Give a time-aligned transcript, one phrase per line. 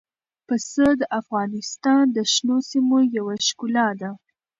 [0.47, 4.11] پسه د افغانستان د شنو سیمو یوه ښکلا ده.